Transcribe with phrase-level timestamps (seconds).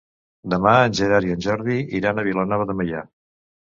[0.53, 3.05] Demà en Gerard i en Jordi iran a Vilanova de Meià.